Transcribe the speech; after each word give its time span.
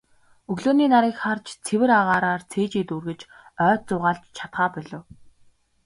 Өглөөний 0.51 0.89
нарыг 0.93 1.15
харж, 1.21 1.45
цэвэр 1.65 1.91
агаараар 1.99 2.41
цээжээ 2.51 2.83
дүүргэж, 2.87 3.21
ойд 3.67 3.81
зугаалж 3.89 4.23
чадахаа 4.37 4.67
болив. 4.73 5.01